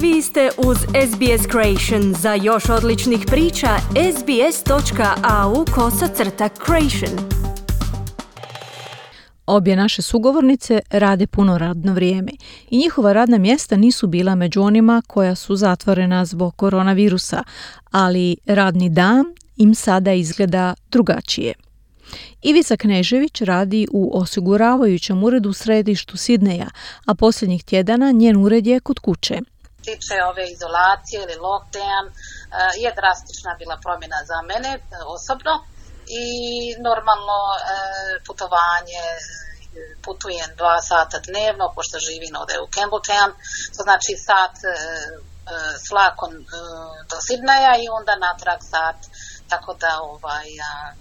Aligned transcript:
Vi 0.00 0.22
ste 0.22 0.50
uz 0.58 0.76
SBS 0.78 1.46
Creation. 1.50 2.14
Za 2.14 2.34
još 2.34 2.68
odličnih 2.68 3.20
priča, 3.26 3.68
sbs.au 4.18 5.64
kosacrta 5.74 6.48
creation. 6.48 7.28
Obje 9.46 9.76
naše 9.76 10.02
sugovornice 10.02 10.80
rade 10.90 11.26
puno 11.26 11.58
radno 11.58 11.92
vrijeme 11.92 12.32
i 12.70 12.78
njihova 12.78 13.12
radna 13.12 13.38
mjesta 13.38 13.76
nisu 13.76 14.06
bila 14.06 14.34
među 14.34 14.62
onima 14.62 15.02
koja 15.06 15.34
su 15.34 15.56
zatvorena 15.56 16.24
zbog 16.24 16.56
koronavirusa, 16.56 17.42
ali 17.90 18.36
radni 18.46 18.88
dan 18.88 19.24
im 19.56 19.74
sada 19.74 20.12
izgleda 20.12 20.74
drugačije. 20.90 21.54
Ivica 22.42 22.76
Knežević 22.76 23.40
radi 23.40 23.86
u 23.92 24.18
osiguravajućem 24.18 25.24
uredu 25.24 25.48
u 25.50 25.52
središtu 25.52 26.16
Sidneja, 26.16 26.66
a 27.04 27.14
posljednjih 27.14 27.64
tjedana 27.64 28.12
njen 28.12 28.36
ured 28.36 28.66
je 28.66 28.80
kod 28.80 28.98
kuće. 28.98 29.40
Tiče 29.86 30.16
ove 30.30 30.44
izolacije 30.56 31.18
ili 31.22 31.42
lockdown 31.48 32.06
eh, 32.08 32.14
je 32.82 32.90
drastična 33.00 33.52
bila 33.60 33.76
promjena 33.84 34.18
za 34.30 34.38
mene 34.50 34.72
eh, 34.78 34.82
osobno. 35.16 35.54
I 36.24 36.26
normalno 36.88 37.38
eh, 37.54 37.58
putovanje 38.26 39.04
putujem 40.06 40.50
dva 40.60 40.76
sata 40.90 41.16
dnevno 41.28 41.64
pošto 41.76 41.96
živim 42.08 42.34
ovdje 42.40 42.56
u 42.64 42.70
Campbelltown, 42.74 43.30
to 43.74 43.80
znači 43.88 44.12
sat 44.28 44.56
s 45.84 45.86
vlakom 45.92 46.32
do 47.10 47.16
Sidneja 47.26 47.74
i 47.84 47.86
onda 47.98 48.14
natrag 48.26 48.60
sat 48.72 48.98
tako 49.48 49.76
da 49.80 50.00
ovaj, 50.02 50.46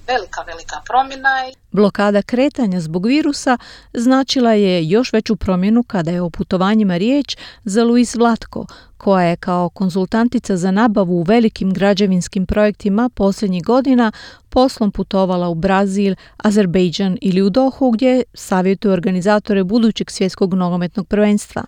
velika, 0.08 0.42
velika 0.42 0.82
promjena. 0.86 1.30
Blokada 1.72 2.22
kretanja 2.22 2.80
zbog 2.80 3.06
virusa 3.06 3.58
značila 3.94 4.54
je 4.54 4.90
još 4.90 5.14
veću 5.14 5.36
promjenu 5.36 5.84
kada 5.84 6.12
je 6.12 6.22
o 6.22 6.30
putovanjima 6.30 6.98
riječ 6.98 7.38
za 7.64 7.84
Luis 7.84 8.16
Vlatko, 8.16 8.66
koja 8.98 9.26
je 9.26 9.36
kao 9.36 9.70
konzultantica 9.70 10.58
za 10.58 10.72
nabavu 10.72 11.20
u 11.20 11.24
velikim 11.24 11.74
građevinskim 11.74 12.46
projektima 12.46 13.10
posljednjih 13.10 13.64
godina 13.64 14.12
poslom 14.50 14.92
putovala 14.92 15.50
u 15.50 15.56
Brazil, 15.56 16.16
Azerbejdžan 16.38 17.18
ili 17.22 17.42
u 17.42 17.50
Dohu 17.50 17.92
gdje 17.92 18.24
savjetuje 18.34 18.94
organizatore 18.94 19.64
budućeg 19.64 20.12
svjetskog 20.12 20.54
nogometnog 20.54 21.08
prvenstva. 21.08 21.64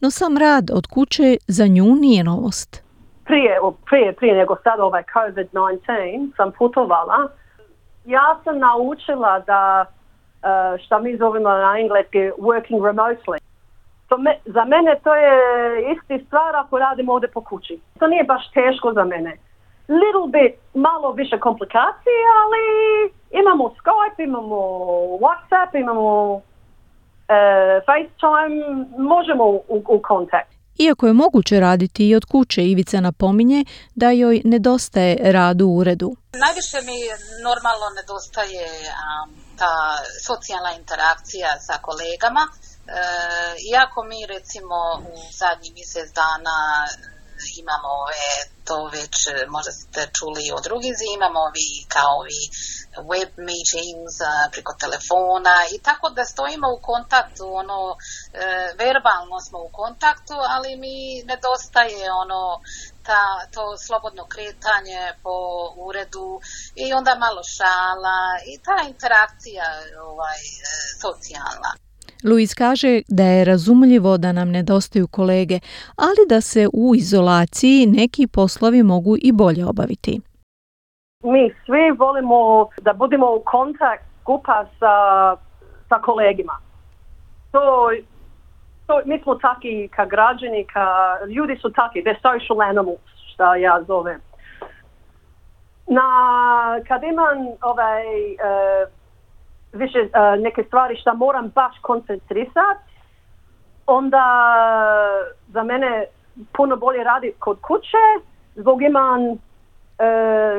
No 0.00 0.10
sam 0.10 0.38
rad 0.38 0.70
od 0.70 0.86
kuće 0.86 1.36
za 1.48 1.66
nju 1.66 1.94
nije 1.94 2.24
novost 2.24 2.87
prije, 3.28 3.60
prije, 3.86 4.12
prije 4.12 4.34
nego 4.34 4.56
sad 4.64 4.80
ovaj 4.80 5.02
COVID-19 5.14 6.36
sam 6.36 6.52
putovala, 6.52 7.28
ja 8.04 8.38
sam 8.44 8.58
naučila 8.58 9.40
da 9.40 9.84
uh, 9.84 10.80
šta 10.84 10.98
mi 10.98 11.16
zovemo 11.16 11.48
na 11.48 11.76
engleski 11.78 12.18
working 12.18 12.80
remotely. 12.88 13.38
To 14.08 14.18
me, 14.18 14.38
za 14.44 14.64
mene 14.64 14.96
to 15.04 15.14
je 15.14 15.36
isti 15.92 16.24
stvar 16.26 16.56
ako 16.56 16.78
radim 16.78 17.08
ovdje 17.08 17.28
po 17.30 17.40
kući. 17.40 17.80
To 17.98 18.06
nije 18.06 18.24
baš 18.24 18.50
teško 18.50 18.92
za 18.92 19.04
mene. 19.04 19.36
Little 19.88 20.28
bit, 20.40 20.54
malo 20.74 21.12
više 21.12 21.38
komplikacije, 21.38 22.20
ali 22.42 22.62
imamo 23.30 23.64
Skype, 23.64 24.24
imamo 24.24 24.56
Whatsapp, 25.22 25.80
imamo 25.80 26.32
uh, 26.34 26.42
FaceTime, 27.86 28.86
možemo 28.98 29.44
u, 29.44 29.62
u 29.68 30.00
kontakt. 30.02 30.57
Iako 30.78 31.06
je 31.06 31.12
moguće 31.12 31.60
raditi 31.60 32.08
i 32.08 32.14
od 32.14 32.24
kuće, 32.24 32.60
Ivica 32.62 33.00
napominje 33.00 33.64
da 33.94 34.10
joj 34.10 34.42
nedostaje 34.44 35.32
rad 35.32 35.60
u 35.60 35.68
uredu. 35.68 36.16
Najviše 36.32 36.78
mi 36.88 36.98
normalno 37.48 37.86
nedostaje 37.98 38.66
ta 39.58 39.74
socijalna 40.26 40.72
interakcija 40.80 41.48
sa 41.66 41.78
kolegama. 41.86 42.42
E, 42.48 42.52
iako 43.72 43.98
mi 44.10 44.26
recimo 44.26 44.76
u 45.12 45.16
zadnjih 45.40 45.72
mjesec 45.74 46.08
dana 46.20 46.58
imamo 47.62 47.88
ove, 48.04 48.28
to 48.68 48.76
već 48.96 49.16
možda 49.54 49.72
ste 49.72 50.00
čuli 50.18 50.44
od 50.56 50.62
drugih, 50.68 50.92
imamo 51.16 51.38
ovi 51.48 51.68
kao 51.94 52.12
ovi 52.22 52.42
web 53.12 53.30
meetings 53.48 54.14
preko 54.52 54.72
telefona 54.82 55.56
i 55.76 55.78
tako 55.86 56.10
da 56.10 56.24
stojimo 56.24 56.68
u 56.76 56.82
kontaktu, 56.90 57.44
ono, 57.62 57.80
e, 57.94 57.96
verbalno 58.82 59.36
smo 59.46 59.58
u 59.58 59.70
kontaktu, 59.80 60.34
ali 60.54 60.76
mi 60.76 60.96
nedostaje 61.30 62.04
ono, 62.22 62.42
ta, 63.06 63.22
to 63.54 63.64
slobodno 63.86 64.24
kretanje 64.34 65.00
po 65.22 65.36
uredu 65.88 66.40
i 66.74 66.92
onda 66.92 67.12
malo 67.24 67.42
šala 67.56 68.20
i 68.52 68.54
ta 68.66 68.78
interakcija 68.92 69.66
ovaj, 70.10 70.40
e, 70.40 70.72
socijalna. 71.02 71.70
Luis 72.24 72.54
kaže 72.54 73.02
da 73.08 73.24
je 73.24 73.44
razumljivo 73.44 74.18
da 74.18 74.32
nam 74.32 74.48
nedostaju 74.50 75.06
kolege, 75.06 75.60
ali 75.96 76.26
da 76.28 76.40
se 76.40 76.68
u 76.72 76.94
izolaciji 76.94 77.86
neki 77.86 78.26
poslovi 78.26 78.82
mogu 78.82 79.16
i 79.22 79.32
bolje 79.32 79.64
obaviti. 79.66 80.20
Mi 81.22 81.54
svi 81.66 81.90
volimo 81.90 82.68
da 82.80 82.92
budemo 82.92 83.34
u 83.34 83.42
kontakt 83.44 84.04
skupa 84.20 84.64
sa, 84.78 85.36
sa 85.88 85.98
kolegima. 86.02 86.58
To, 87.52 87.90
to, 88.86 89.00
mi 89.04 89.20
smo 89.22 89.34
taki 89.34 89.88
ka 89.88 90.04
građani, 90.04 90.64
ka, 90.64 90.86
ljudi 91.26 91.56
su 91.56 91.72
taki, 91.72 92.02
they're 92.02 92.22
social 92.22 92.62
animals, 92.62 93.00
šta 93.32 93.56
ja 93.56 93.82
zovem. 93.82 94.20
Na, 95.86 96.02
kad 96.88 97.02
imam 97.02 97.38
ovaj, 97.60 98.04
uh, 98.32 98.88
više 99.72 99.98
uh, 99.98 100.42
neke 100.42 100.64
stvari 100.64 100.96
što 100.96 101.14
moram 101.14 101.48
baš 101.48 101.78
koncentrisati, 101.82 102.80
onda 103.86 104.24
za 105.48 105.62
mene 105.62 106.04
puno 106.52 106.76
bolje 106.76 107.04
radi 107.04 107.32
kod 107.38 107.60
kuće 107.60 108.04
zbog 108.54 108.82
imam 108.82 109.20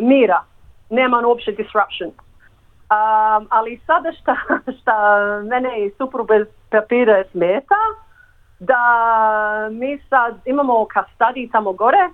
mira, 0.02 0.44
nemam 0.90 1.26
uopće 1.26 1.52
disruption. 1.52 2.10
Um, 2.10 3.48
ali 3.50 3.82
sada 3.86 4.12
šta, 4.12 4.36
šta 4.82 4.96
mene 5.44 5.86
i 5.86 5.92
supru 5.98 6.24
bez 6.24 6.48
papira 6.70 7.24
smeta, 7.32 7.76
da 8.60 8.84
mi 9.72 10.00
sad 10.10 10.36
imamo 10.46 10.86
ka 10.86 11.04
stadi 11.16 11.50
tamo 11.52 11.74
gore, 11.74 12.10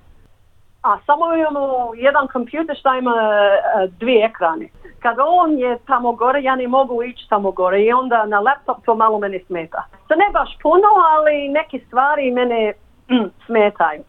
a 0.81 0.97
samo 1.06 1.36
imamo 1.36 1.91
jedan 1.96 2.28
kompjuter 2.28 2.75
što 2.80 2.96
ima 2.96 3.12
uh, 3.12 3.90
dvije 4.00 4.25
ekrane 4.25 4.69
kad 5.06 5.18
on 5.19 5.59
je 5.59 5.78
tamo 5.88 6.12
gore, 6.12 6.42
ja 6.42 6.56
ne 6.56 6.68
mogu 6.68 7.03
ići 7.03 7.30
tamo 7.30 7.52
gore 7.52 7.84
i 7.84 7.94
onda 7.94 8.25
na 8.25 8.40
laptop 8.40 8.78
to 8.86 8.96
malo 8.96 9.19
mene 9.19 9.40
smeta. 9.47 9.84
To 10.07 10.16
ne 10.16 10.30
baš 10.34 10.57
puno, 10.63 10.90
ali 11.13 11.50
neke 11.50 11.80
stvari 11.88 12.31
mene 12.31 12.74
mm, 13.09 13.30
smetaju. 13.46 14.03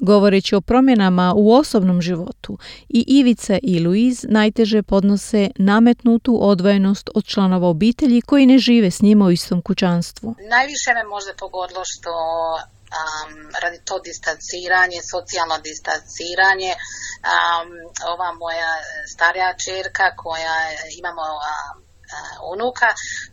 Govoreći 0.00 0.54
o 0.54 0.60
promjenama 0.60 1.32
u 1.36 1.52
osobnom 1.54 2.02
životu, 2.02 2.58
i 2.88 3.04
Ivica 3.08 3.58
i 3.62 3.86
Luiz 3.86 4.24
najteže 4.28 4.82
podnose 4.82 5.50
nametnutu 5.56 6.38
odvojenost 6.40 7.10
od 7.14 7.24
članova 7.24 7.68
obitelji 7.68 8.20
koji 8.20 8.46
ne 8.46 8.58
žive 8.58 8.90
s 8.90 9.02
njima 9.02 9.24
u 9.24 9.30
istom 9.30 9.62
kućanstvu. 9.62 10.34
Najviše 10.50 10.90
me 10.94 11.04
možda 11.04 11.32
pogodilo 11.38 11.82
što 11.84 12.10
um, 12.94 13.50
radi 13.62 13.78
to 13.84 13.98
distanciranje, 13.98 14.98
socijalno 15.12 15.56
distanciranje. 15.68 16.72
Um, 16.74 17.68
ova 18.14 18.32
moja 18.32 18.72
starija 19.14 19.50
čerka 19.64 20.06
koja 20.16 20.56
imamo 21.00 21.24
um, 21.38 21.83
unuka, 22.52 22.88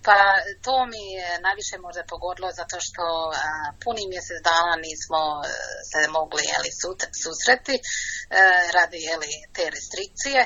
pa 0.06 0.18
to 0.66 0.76
mi 0.92 1.04
je 1.18 1.28
najviše 1.48 1.76
možda 1.86 2.02
pogodilo 2.14 2.50
zato 2.60 2.78
što 2.86 3.04
uh, 3.28 3.36
puni 3.84 4.04
mjesec 4.14 4.38
dana 4.50 4.74
nismo 4.88 5.22
uh, 5.38 5.46
se 5.90 6.00
mogli 6.18 6.44
jeli, 6.52 6.72
susreti 7.24 7.76
uh, 7.82 7.86
radi 8.78 9.00
jeli, 9.10 9.32
te 9.56 9.64
restrikcije. 9.76 10.42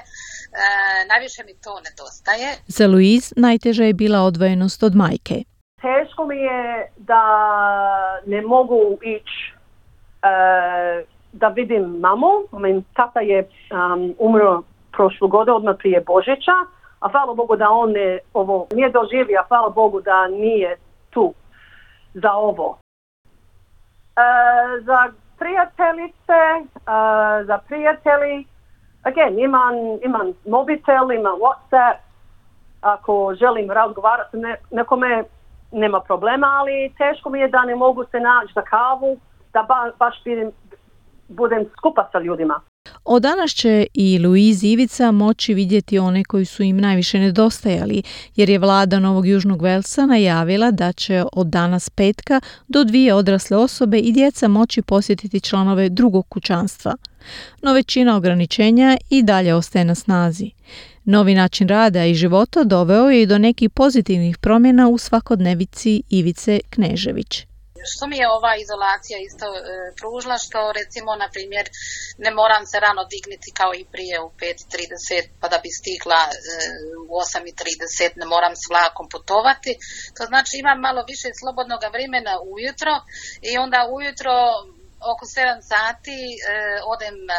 Najviše 1.11 1.41
mi 1.47 1.53
to 1.65 1.73
nedostaje. 1.87 2.49
Za 2.77 2.85
Luiz 2.87 3.23
najteža 3.45 3.83
je 3.83 3.93
bila 3.93 4.19
odvojenost 4.29 4.83
od 4.83 4.93
majke 4.95 5.37
teško 5.85 6.25
mi 6.25 6.37
je 6.37 6.91
da 6.97 7.23
ne 8.25 8.41
mogu 8.41 8.81
ići 9.01 9.39
uh, 9.53 11.07
da 11.31 11.47
vidim 11.47 11.83
mamu. 11.83 12.33
Min 12.51 12.83
tata 12.93 13.19
je 13.19 13.39
um, 13.41 14.13
umro 14.19 14.61
prošlu 14.91 15.27
godinu 15.27 15.55
odmah 15.55 15.75
prije 15.79 16.01
Božića, 16.01 16.55
a 16.99 17.09
hvala 17.09 17.33
Bogu 17.33 17.55
da 17.55 17.69
on 17.69 17.91
ne, 17.91 18.19
ovo 18.33 18.67
nije 18.73 18.89
doživio, 18.89 19.39
a 19.39 19.47
hvala 19.47 19.69
Bogu 19.69 20.01
da 20.01 20.27
nije 20.27 20.77
tu 21.09 21.33
za 22.13 22.33
ovo. 22.33 22.67
Uh, 22.69 22.77
za 24.85 25.11
prijateljice, 25.37 26.41
uh, 26.73 27.45
za 27.45 27.57
prijatelji, 27.67 28.45
again, 29.03 29.39
imam, 29.39 29.75
imam 30.03 30.33
mobitel, 30.45 31.11
imam 31.11 31.39
Whatsapp, 31.39 31.95
ako 32.81 33.35
želim 33.39 33.71
razgovarati 33.71 34.37
ne, 34.37 34.55
nekome, 34.71 35.23
nema 35.71 35.99
problema, 35.99 36.47
ali 36.59 36.93
teško 36.97 37.29
mi 37.29 37.39
je 37.39 37.47
da 37.47 37.65
ne 37.65 37.75
mogu 37.75 38.05
se 38.11 38.19
naći 38.19 38.53
za 38.53 38.61
kavu, 38.61 39.17
da 39.53 39.63
ba, 39.63 39.91
baš 39.99 40.23
budem, 40.23 40.51
budem 41.27 41.65
skupa 41.77 42.09
sa 42.11 42.19
ljudima. 42.19 42.61
Od 43.07 43.21
danas 43.21 43.51
će 43.51 43.87
i 43.93 44.19
Luiz 44.19 44.63
Ivica 44.63 45.11
moći 45.11 45.53
vidjeti 45.53 45.99
one 45.99 46.23
koji 46.23 46.45
su 46.45 46.63
im 46.63 46.77
najviše 46.77 47.19
nedostajali, 47.19 48.03
jer 48.35 48.49
je 48.49 48.59
vlada 48.59 48.99
Novog 48.99 49.27
Južnog 49.27 49.61
Velsa 49.61 50.05
najavila 50.05 50.71
da 50.71 50.93
će 50.93 51.23
od 51.33 51.47
danas 51.47 51.89
petka 51.89 52.41
do 52.67 52.83
dvije 52.83 53.13
odrasle 53.13 53.57
osobe 53.57 53.99
i 53.99 54.11
djeca 54.11 54.47
moći 54.47 54.81
posjetiti 54.81 55.41
članove 55.41 55.89
drugog 55.89 56.29
kućanstva. 56.29 56.95
No 57.61 57.73
većina 57.73 58.15
ograničenja 58.15 58.97
i 59.09 59.23
dalje 59.23 59.53
ostaje 59.53 59.85
na 59.85 59.95
snazi. 59.95 60.51
Novi 61.03 61.35
način 61.35 61.67
rada 61.67 62.05
i 62.05 62.15
života 62.15 62.63
doveo 62.63 63.09
je 63.09 63.21
i 63.21 63.25
do 63.25 63.37
nekih 63.37 63.69
pozitivnih 63.69 64.37
promjena 64.37 64.87
u 64.87 64.97
svakodnevici 64.97 66.03
Ivice 66.09 66.59
Knežević 66.69 67.45
što 67.91 68.03
mi 68.11 68.17
je 68.21 68.33
ova 68.37 68.53
izolacija 68.63 69.17
isto 69.19 69.47
e, 69.55 69.59
pružila, 69.99 70.37
što 70.45 70.59
recimo, 70.79 71.09
na 71.23 71.27
primjer, 71.35 71.65
ne 72.25 72.31
moram 72.39 72.63
se 72.71 72.77
rano 72.85 73.03
digniti 73.13 73.49
kao 73.59 73.71
i 73.81 73.83
prije 73.93 74.15
u 74.27 74.29
5.30 74.41 75.29
pa 75.41 75.47
da 75.53 75.57
bi 75.63 75.69
stigla 75.79 76.21
e, 76.29 76.33
u 77.11 77.15
8.30, 77.25 78.21
ne 78.21 78.25
moram 78.33 78.53
s 78.61 78.65
vlakom 78.71 79.05
putovati. 79.13 79.71
To 80.15 80.21
znači 80.31 80.53
imam 80.63 80.79
malo 80.87 81.01
više 81.11 81.27
slobodnog 81.39 81.81
vremena 81.95 82.33
ujutro 82.53 82.93
i 83.49 83.51
onda 83.65 83.79
ujutro 83.97 84.33
oko 85.11 85.23
7 85.25 85.61
sati 85.73 86.19
e, 86.33 86.37
odem 86.93 87.17
e, 87.29 87.33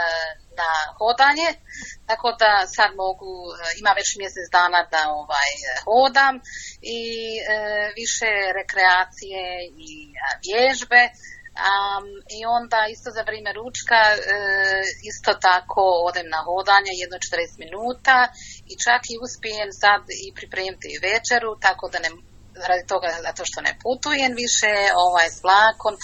na 0.61 0.73
hodanje, 0.99 1.49
tako 2.11 2.29
da 2.43 2.53
sad 2.77 2.91
mogu, 3.05 3.33
e, 3.53 3.55
ima 3.81 3.93
već 4.01 4.09
mjesec 4.21 4.47
dana 4.59 4.81
da 4.95 5.03
ovaj 5.23 5.51
hodam 5.85 6.35
i 6.99 7.01
više 8.01 8.31
rekreacije 8.59 9.45
i 9.87 9.91
vježbe. 10.47 11.03
Um, 11.67 12.07
I 12.39 12.41
onda 12.59 12.81
isto 12.95 13.09
za 13.17 13.23
vrijeme 13.29 13.53
ručka 13.61 14.01
isto 15.11 15.33
tako 15.49 15.85
odem 16.09 16.29
na 16.35 16.41
hodanje 16.49 16.93
jedno 17.03 17.17
40 17.19 17.65
minuta 17.65 18.19
i 18.71 18.75
čak 18.85 19.03
i 19.09 19.21
uspijem 19.25 19.71
sad 19.83 20.03
i 20.25 20.27
pripremiti 20.39 21.01
večeru 21.09 21.51
tako 21.67 21.85
da 21.93 21.99
ne 22.05 22.11
radi 22.69 22.85
toga 22.93 23.09
zato 23.27 23.43
što 23.49 23.59
ne 23.67 23.73
putujem 23.85 24.33
više 24.45 24.73
ovaj 25.07 25.29
s 25.37 25.39
vlakom 25.47 25.95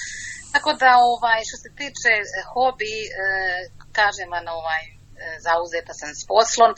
tako 0.55 0.71
da 0.83 0.91
ovaj, 1.13 1.41
što 1.49 1.57
se 1.63 1.71
tiče 1.81 2.13
eh, 2.21 2.27
hobi, 2.53 2.95
eh, 3.07 3.61
kažem 3.99 4.29
vam 4.35 4.47
ovaj, 4.61 4.83
eh, 4.89 4.93
zauzeta 5.47 5.93
sam 6.01 6.11
s 6.21 6.23
poslom 6.33 6.71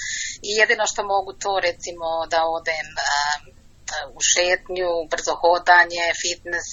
i 0.49 0.51
jedino 0.61 0.85
što 0.93 1.11
mogu 1.15 1.33
to 1.45 1.53
recimo 1.69 2.09
da 2.33 2.41
odem 2.59 2.89
u 4.19 4.21
šetnju, 4.33 4.91
brzo 5.13 5.35
hodanje, 5.43 6.05
fitness 6.23 6.69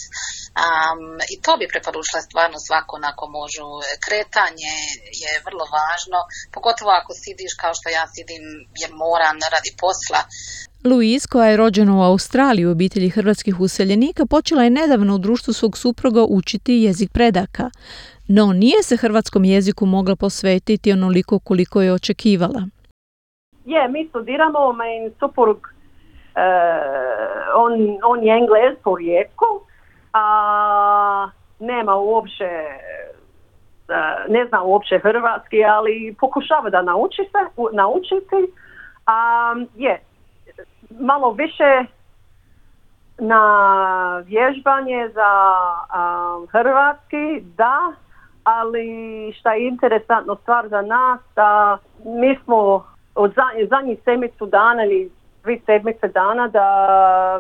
um, 0.64 1.02
i 1.34 1.36
to 1.44 1.52
bi 1.60 1.72
preporučila 1.74 2.22
stvarno 2.28 2.58
svako 2.68 2.94
ako 3.12 3.24
možu. 3.38 3.68
Kretanje 4.06 4.74
je 5.22 5.32
vrlo 5.48 5.66
važno, 5.78 6.20
pogotovo 6.56 6.92
ako 7.00 7.12
sidiš 7.24 7.54
kao 7.62 7.74
što 7.78 7.88
ja 7.98 8.06
sidim 8.16 8.44
jer 8.82 8.92
moram 9.06 9.38
radi 9.54 9.72
posla. 9.84 10.22
Louise, 10.84 11.28
koja 11.32 11.48
je 11.48 11.58
rođena 11.58 11.98
u 11.98 12.02
Australiji 12.02 12.66
u 12.66 12.72
obitelji 12.72 13.10
hrvatskih 13.10 13.60
useljenika, 13.60 14.26
počela 14.30 14.64
je 14.64 14.70
nedavno 14.70 15.16
u 15.16 15.18
društvu 15.18 15.54
svog 15.54 15.78
supruga 15.78 16.24
učiti 16.30 16.74
jezik 16.74 17.10
predaka. 17.14 17.70
No 18.28 18.54
nije 18.54 18.84
se 18.84 18.98
hrvatskom 18.98 19.44
jeziku 19.46 19.86
mogla 19.86 20.16
posvetiti 20.16 20.92
onoliko 20.92 21.40
koliko 21.40 21.82
je 21.82 21.94
očekivala. 21.94 22.62
Je, 23.66 23.88
mi 23.88 24.08
studiramo, 24.10 24.60
moj 24.74 25.12
suprug, 25.20 25.58
uh, 25.58 26.42
on, 27.56 27.72
on 28.04 28.24
je 28.24 28.34
englez 28.38 28.78
rijeku, 29.00 29.52
a 30.14 31.30
nema 31.60 31.96
uopće, 31.96 32.50
uh, 33.90 34.34
ne 34.34 34.46
zna 34.50 34.64
uopće 34.64 35.00
hrvatski, 35.00 35.64
ali 35.64 36.16
pokušava 36.20 36.70
da 36.70 36.82
nauči 36.82 37.22
se, 37.32 37.62
naučiti. 37.74 38.40
Um, 39.12 39.68
je, 39.76 40.02
malo 41.00 41.32
više 41.32 41.86
na 43.18 43.44
vježbanje 44.26 45.10
za 45.14 45.32
um, 45.96 46.48
hrvatski, 46.48 47.42
da, 47.58 47.92
ali 48.44 48.88
šta 49.40 49.54
je 49.54 49.68
interesantno 49.68 50.36
stvar 50.36 50.68
za 50.68 50.82
nas, 50.82 51.20
da 51.36 51.78
mi 52.06 52.40
smo 52.44 52.86
od 53.16 53.34
zadnjih 53.70 54.00
sedmicu 54.06 54.46
dana 54.46 54.84
ili 54.86 55.12
dvi 55.44 55.62
sedmice 55.66 56.08
dana 56.08 56.48
da 56.48 56.68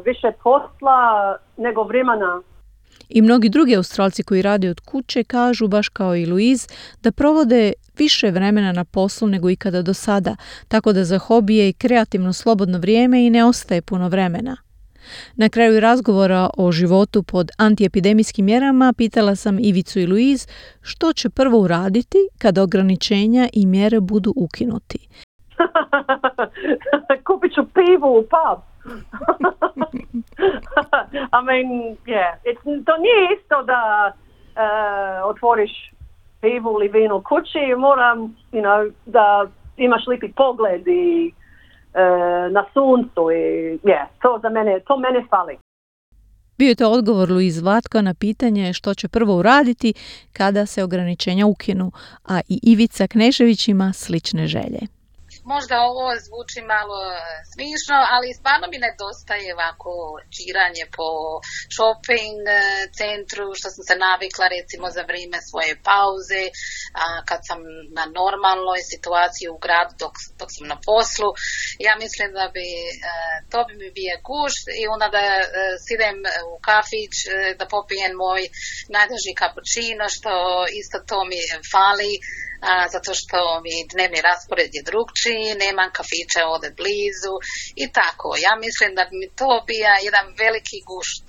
više 0.05 0.31
posla 0.43 1.35
nego 1.57 1.83
vremena 1.83 2.41
i 3.11 3.21
mnogi 3.21 3.49
drugi 3.49 3.75
Australci 3.75 4.23
koji 4.23 4.41
rade 4.41 4.69
od 4.69 4.79
kuće 4.79 5.23
kažu, 5.23 5.67
baš 5.67 5.89
kao 5.89 6.15
i 6.15 6.25
Louise, 6.25 6.67
da 7.03 7.11
provode 7.11 7.73
više 7.97 8.31
vremena 8.31 8.71
na 8.71 8.83
poslu 8.85 9.27
nego 9.27 9.49
ikada 9.49 9.81
do 9.81 9.93
sada, 9.93 10.35
tako 10.67 10.93
da 10.93 11.05
za 11.05 11.17
hobije 11.17 11.69
i 11.69 11.73
kreativno 11.73 12.33
slobodno 12.33 12.77
vrijeme 12.77 13.25
i 13.25 13.29
ne 13.29 13.45
ostaje 13.45 13.81
puno 13.81 14.09
vremena. 14.09 14.57
Na 15.35 15.49
kraju 15.49 15.79
razgovora 15.79 16.49
o 16.57 16.71
životu 16.71 17.23
pod 17.23 17.51
antiepidemijskim 17.57 18.45
mjerama 18.45 18.93
pitala 18.97 19.35
sam 19.35 19.59
Ivicu 19.59 19.99
i 19.99 20.07
Luiz 20.07 20.47
što 20.81 21.13
će 21.13 21.29
prvo 21.29 21.59
uraditi 21.59 22.17
kada 22.37 22.63
ograničenja 22.63 23.49
i 23.53 23.65
mjere 23.65 23.99
budu 23.99 24.33
ukinuti. 24.35 25.07
Kupit 27.27 27.53
ću 27.53 27.63
pivu 27.73 28.17
u 28.19 28.21
pub. 28.21 28.59
I 31.37 31.39
mean, 31.45 31.97
yeah, 32.05 32.33
it's, 32.43 32.85
to 32.85 32.97
nije 32.97 33.37
isto 33.37 33.63
da 33.63 34.11
uh, 34.11 35.29
otvoriš 35.29 35.71
pivu 36.41 36.71
ili 36.71 36.87
vino 36.87 37.23
kući, 37.23 37.75
moram, 37.77 38.35
you 38.51 38.61
know, 38.61 38.91
da 39.05 39.45
imaš 39.77 40.07
lipi 40.07 40.31
pogled 40.31 40.87
i 40.87 41.33
uh, 41.33 42.51
na 42.51 42.65
suncu 42.73 43.31
i 43.31 43.77
yeah, 43.83 44.05
to 44.21 44.39
za 44.41 44.49
mene, 44.49 44.79
to 44.79 44.97
mene 44.97 45.25
fali. 45.29 45.57
Bio 46.57 46.69
je 46.69 46.75
to 46.75 46.91
odgovor 46.91 47.31
Luiz 47.31 47.61
Vlatko 47.61 48.01
na 48.01 48.13
pitanje 48.13 48.73
što 48.73 48.93
će 48.93 49.07
prvo 49.07 49.35
uraditi 49.35 49.93
kada 50.33 50.65
se 50.65 50.83
ograničenja 50.83 51.45
ukinu, 51.45 51.91
a 52.25 52.39
i 52.49 52.59
Ivica 52.63 53.07
Knežević 53.07 53.67
ima 53.67 53.93
slične 53.93 54.47
želje. 54.47 55.00
Možda 55.43 55.75
ovo 55.91 56.05
zvuči 56.25 56.61
malo 56.75 56.99
e, 57.11 57.21
smišno, 57.51 57.97
ali 58.13 58.37
stvarno 58.39 58.65
mi 58.71 58.77
nedostaje 58.87 59.47
ovako 59.57 59.91
čiranje 60.35 60.85
po 60.97 61.09
shopping 61.75 62.41
e, 62.47 62.61
centru, 62.99 63.45
što 63.59 63.67
sam 63.75 63.83
se 63.89 63.95
navikla 64.07 64.45
recimo 64.57 64.85
za 64.97 65.03
vrijeme 65.09 65.39
svoje 65.49 65.73
pauze, 65.89 66.43
a, 67.01 67.05
kad 67.29 67.39
sam 67.49 67.59
na 67.97 68.05
normalnoj 68.19 68.81
situaciji 68.93 69.47
u 69.55 69.61
gradu 69.65 69.93
dok, 70.03 70.15
dok 70.39 70.49
sam 70.55 70.65
na 70.73 70.77
poslu. 70.89 71.29
Ja 71.87 71.93
mislim 72.03 72.27
da 72.39 72.45
bi 72.55 72.67
e, 72.87 73.13
to 73.51 73.59
bi 73.67 73.73
mi 73.81 73.89
bio 73.99 74.15
guš 74.29 74.53
i 74.81 74.83
onda 74.93 75.07
da 75.15 75.23
sidem 75.87 76.17
u 76.51 76.53
kafić, 76.69 77.13
da 77.59 77.65
popijem 77.75 78.13
moj 78.25 78.41
najdraži 78.95 79.33
cappuccino, 79.41 80.05
što 80.15 80.33
isto 80.81 80.97
to 81.09 81.17
mi 81.29 81.39
fali 81.73 82.11
a, 82.69 82.71
zato 82.93 83.11
što 83.19 83.37
mi 83.65 83.75
dnevni 83.93 84.19
raspored 84.29 84.71
je 84.77 84.87
drugčiji, 84.89 85.59
nemam 85.65 85.89
kafića 85.99 86.41
ovdje 86.53 86.69
blizu 86.79 87.33
i 87.83 87.85
tako. 87.97 88.27
Ja 88.45 88.53
mislim 88.65 88.89
da 88.97 89.03
mi 89.19 89.27
to 89.39 89.51
bija 89.69 89.93
jedan 90.07 90.25
veliki 90.43 90.79
gušt 90.91 91.25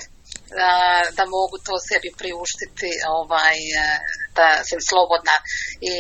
da, 0.59 0.73
da 1.19 1.25
mogu 1.37 1.57
to 1.67 1.75
sebi 1.89 2.11
priuštiti 2.21 2.91
ovaj, 3.19 3.59
e, 3.81 3.85
da 4.39 4.49
sam 4.69 4.81
slobodna 4.91 5.37
i 5.93 5.95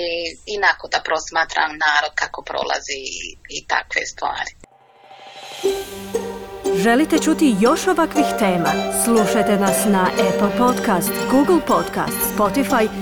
inako 0.56 0.84
da 0.94 0.98
prosmatram 1.08 1.70
narod 1.86 2.12
kako 2.22 2.40
prolazi 2.50 2.98
i, 3.20 3.24
i 3.56 3.58
takve 3.72 4.02
stvari. 4.12 4.52
Želite 6.84 7.18
čuti 7.18 7.56
još 7.60 7.86
ovakvih 7.86 8.26
tema? 8.38 8.72
Slušajte 9.04 9.56
nas 9.56 9.78
na 9.86 10.10
Apple 10.28 10.52
Podcast, 10.58 11.12
Google 11.30 11.60
Podcast, 11.66 12.18
Spotify 12.34 13.01